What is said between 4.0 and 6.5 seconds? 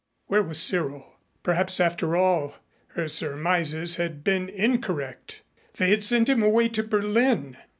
been incorrect. They had sent him